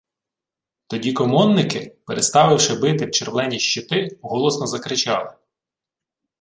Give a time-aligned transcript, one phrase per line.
[0.87, 5.33] Тоді комонники, переставши бити в червлені щити, голосно закричали: